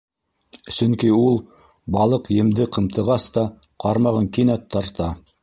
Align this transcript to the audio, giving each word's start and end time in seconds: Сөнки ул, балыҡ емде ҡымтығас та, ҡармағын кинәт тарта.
Сөнки 0.77 1.11
ул, 1.17 1.37
балыҡ 1.97 2.31
емде 2.37 2.67
ҡымтығас 2.79 3.29
та, 3.37 3.45
ҡармағын 3.87 4.33
кинәт 4.41 4.67
тарта. 4.75 5.13